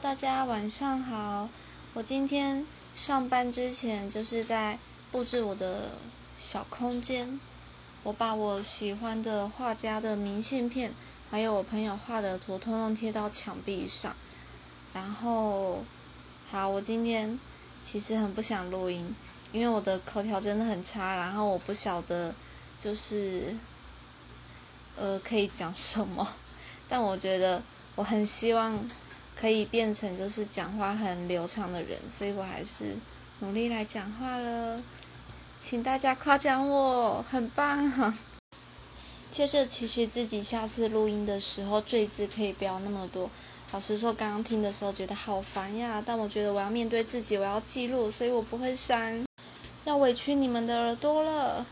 [0.00, 1.48] 大家晚上好。
[1.94, 4.78] 我今天上班之前就是在
[5.12, 5.92] 布置我的
[6.36, 7.38] 小空间。
[8.02, 10.92] 我把我喜欢的画家的明信片，
[11.30, 14.16] 还有我朋友画的图，通通贴到墙壁上。
[14.92, 15.84] 然后，
[16.50, 17.38] 好，我今天
[17.84, 19.14] 其实很不想录音，
[19.52, 21.14] 因为我的口条真的很差。
[21.14, 22.34] 然后我不晓得，
[22.78, 23.54] 就是
[24.96, 26.26] 呃可以讲什么，
[26.88, 27.62] 但我觉得
[27.94, 28.90] 我很希望。
[29.40, 32.96] 可以变成就是讲话很流畅的人，所以我还是
[33.38, 34.82] 努力来讲话了，
[35.58, 38.14] 请大家夸奖我，很棒。
[39.30, 43.30] 接着期许自己下次录音的时候赘字可以不要那么多。
[43.72, 49.24] 老实说，刚刚听的时候觉得好烦呀，但我觉得我要面对自己，我要记录，所以我不会删。
[49.84, 51.64] 要委屈你们的耳朵了。